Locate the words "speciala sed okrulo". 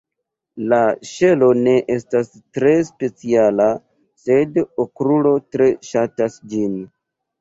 2.89-5.35